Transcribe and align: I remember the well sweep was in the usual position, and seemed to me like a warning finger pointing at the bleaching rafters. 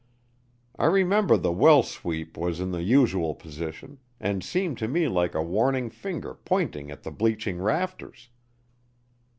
I 0.79 0.87
remember 0.87 1.37
the 1.37 1.51
well 1.51 1.83
sweep 1.83 2.35
was 2.35 2.59
in 2.59 2.71
the 2.71 2.81
usual 2.81 3.35
position, 3.35 3.99
and 4.19 4.43
seemed 4.43 4.79
to 4.79 4.87
me 4.87 5.07
like 5.07 5.35
a 5.35 5.43
warning 5.43 5.91
finger 5.91 6.33
pointing 6.33 6.89
at 6.89 7.03
the 7.03 7.11
bleaching 7.11 7.61
rafters. 7.61 8.29